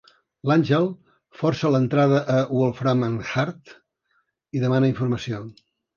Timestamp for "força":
1.41-1.69